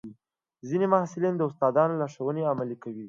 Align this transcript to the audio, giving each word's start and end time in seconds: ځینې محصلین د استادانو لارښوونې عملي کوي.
ځینې 0.69 0.85
محصلین 0.93 1.33
د 1.37 1.41
استادانو 1.49 1.99
لارښوونې 2.01 2.43
عملي 2.51 2.77
کوي. 2.83 2.99